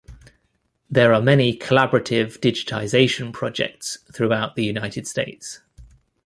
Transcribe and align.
There 0.89 1.13
are 1.13 1.21
many 1.21 1.55
collaborative 1.55 2.39
digitization 2.39 3.31
projects 3.31 3.99
throughout 4.11 4.55
the 4.55 4.65
United 4.65 5.05
States. 5.05 5.61